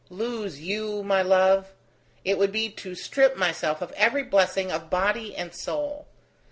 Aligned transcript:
Lose 0.09 0.59
you, 0.59 1.03
my 1.03 1.21
love? 1.21 1.73
it 2.25 2.39
would 2.39 2.51
be 2.51 2.71
to 2.71 2.95
strip 2.95 3.37
myself 3.37 3.83
of 3.83 3.91
every 3.91 4.23
blessing 4.23 4.71
of 4.71 4.89
body 4.89 5.35
and 5.35 5.53
soul. 5.53 6.07